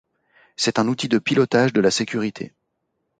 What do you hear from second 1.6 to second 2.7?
de la sécurité.